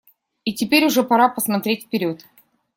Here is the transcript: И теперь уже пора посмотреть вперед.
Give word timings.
И 0.45 0.55
теперь 0.55 0.85
уже 0.87 1.03
пора 1.03 1.29
посмотреть 1.29 1.83
вперед. 1.85 2.25